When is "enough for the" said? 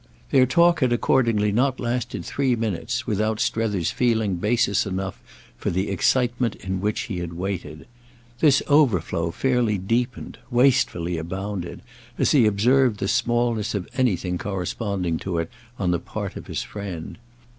4.87-5.89